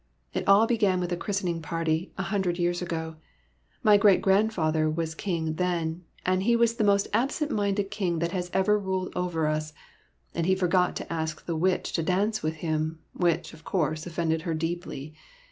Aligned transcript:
It 0.33 0.47
all 0.47 0.65
began 0.65 0.99
with 0.99 1.11
a 1.11 1.15
christening 1.15 1.61
party, 1.61 2.11
a 2.17 2.23
hundred 2.23 2.57
years 2.57 2.81
ago. 2.81 3.17
My 3.83 3.97
great 3.97 4.19
grandfather 4.19 4.89
was 4.89 5.13
King 5.13 5.57
then, 5.57 6.05
and 6.25 6.41
he 6.41 6.55
was 6.55 6.73
the 6.73 6.83
most 6.83 7.07
absent 7.13 7.51
minded 7.51 7.91
king 7.91 8.17
that 8.17 8.31
has 8.31 8.49
ever 8.51 8.79
ruled 8.79 9.13
over 9.15 9.45
us, 9.45 9.73
and 10.33 10.47
he 10.47 10.55
forgot 10.55 10.95
to 10.95 11.13
ask 11.13 11.45
the 11.45 11.55
Witch 11.55 11.93
to 11.93 12.01
dance 12.01 12.41
with 12.41 12.55
him, 12.65 12.97
which, 13.13 13.53
of 13.53 13.63
course, 13.63 14.07
offended 14.07 14.41
her 14.41 14.55
deeply. 14.55 15.13